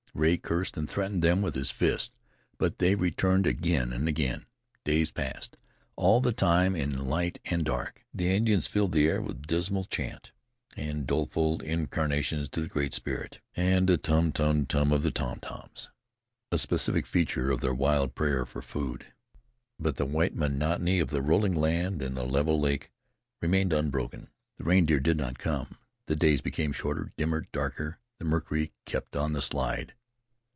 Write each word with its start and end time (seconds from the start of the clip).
Rea 0.13 0.35
cursed 0.37 0.75
and 0.75 0.89
threatened 0.89 1.23
them 1.23 1.41
with 1.41 1.55
his 1.55 1.71
fists, 1.71 2.11
but 2.57 2.79
they 2.79 2.95
returned 2.95 3.47
again 3.47 3.93
and 3.93 4.09
again. 4.09 4.45
Days 4.83 5.09
passed. 5.09 5.55
All 5.95 6.19
the 6.19 6.33
time, 6.33 6.75
in 6.75 7.07
light 7.07 7.39
and 7.45 7.63
dark, 7.63 8.03
the 8.13 8.29
Indians 8.29 8.67
filled 8.67 8.91
the 8.91 9.07
air 9.07 9.21
with 9.21 9.47
dismal 9.47 9.85
chant 9.85 10.33
and 10.75 11.07
doleful 11.07 11.61
incantations 11.61 12.49
to 12.49 12.59
the 12.61 12.67
Great 12.67 12.93
Spirit, 12.93 13.39
and 13.55 13.87
the 13.87 13.97
tum! 13.97 14.33
tum! 14.33 14.65
tum! 14.65 14.91
tum! 14.91 14.91
of 14.91 15.03
tomtoms, 15.13 15.87
a 16.51 16.57
specific 16.57 17.07
feature 17.07 17.49
of 17.49 17.61
their 17.61 17.73
wild 17.73 18.13
prayer 18.13 18.45
for 18.45 18.61
food. 18.61 19.05
But 19.79 19.95
the 19.95 20.05
white 20.05 20.35
monotony 20.35 20.99
of 20.99 21.09
the 21.09 21.21
rolling 21.21 21.55
land 21.55 22.01
and 22.01 22.15
level 22.17 22.59
lake 22.59 22.91
remained 23.41 23.71
unbroken. 23.71 24.27
The 24.57 24.65
reindeer 24.65 24.99
did 24.99 25.15
not 25.15 25.39
come. 25.39 25.77
The 26.07 26.17
days 26.17 26.41
became 26.41 26.73
shorter, 26.73 27.11
dimmer, 27.15 27.45
darker. 27.53 27.97
The 28.19 28.25
mercury 28.25 28.73
kept 28.85 29.15
on 29.15 29.31
the 29.31 29.41
slide. 29.41 29.93